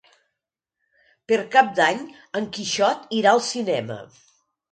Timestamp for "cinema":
3.51-4.01